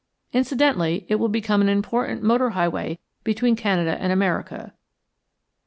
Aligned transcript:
Incidentally 0.33 1.05
it 1.09 1.17
will 1.17 1.29
become 1.29 1.61
an 1.61 1.69
important 1.69 2.23
motor 2.23 2.49
highway 2.49 2.97
between 3.23 3.55
Canada 3.55 3.95
and 4.01 4.11
America. 4.11 4.73